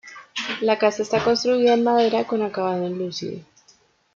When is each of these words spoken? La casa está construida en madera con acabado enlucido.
La 0.61 0.79
casa 0.79 1.03
está 1.03 1.23
construida 1.23 1.75
en 1.75 1.83
madera 1.83 2.23
con 2.25 2.41
acabado 2.41 2.87
enlucido. 2.87 3.39